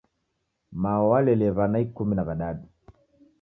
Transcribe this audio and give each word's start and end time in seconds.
Mao 0.83 1.03
walelie 1.11 1.51
w'ana 1.57 1.77
ikumi 1.85 2.13
na 2.15 2.23
w'adadu. 2.27 2.65